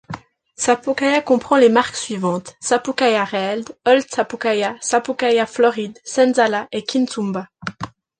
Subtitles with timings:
[0.55, 7.51] Sapucaia comprend les marques suivantes: Sapucaia réel, Old Sapucaia Sapucaia Floride, Senzala et Quizumba.